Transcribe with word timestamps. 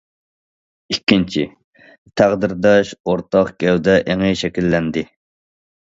ئىككىنچى، 0.93 1.43
تەقدىرداش 2.21 2.95
ئورتاق 3.05 3.55
گەۋدە 3.65 3.99
ئېڭى 4.07 4.31
شەكىللەندى. 4.45 5.05